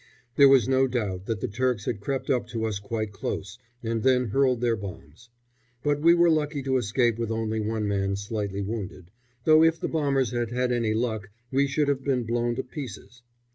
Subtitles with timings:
[0.35, 4.01] There was no doubt that the Turks had crept up to us quite close and
[4.01, 5.29] then hurled their bombs;
[5.83, 9.11] but we were lucky to escape with only one man slightly wounded,
[9.43, 13.21] though if the bombers had had any luck we should have been blown to pieces.